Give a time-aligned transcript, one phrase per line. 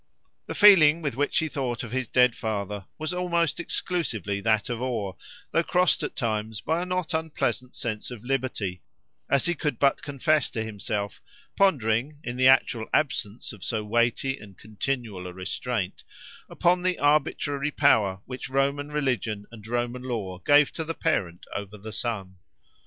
[0.47, 4.81] The feeling with which he thought of his dead father was almost exclusively that of
[4.81, 5.13] awe;
[5.51, 8.81] though crossed at times by a not unpleasant sense of liberty,
[9.29, 11.21] as he could but confess to himself,
[11.55, 16.03] pondering, in the actual absence of so weighty and continual a restraint,
[16.49, 21.77] upon the arbitrary power which Roman religion and Roman law gave to the parent over
[21.77, 22.37] the son.